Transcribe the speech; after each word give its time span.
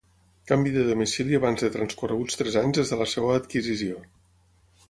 Canvi 0.51 0.71
de 0.77 0.85
domicili 0.87 1.37
abans 1.39 1.65
de 1.65 1.69
transcorreguts 1.77 2.39
tres 2.41 2.57
anys 2.63 2.81
des 2.81 2.95
de 2.95 2.99
la 3.03 3.11
seva 3.15 3.37
adquisició. 3.41 4.03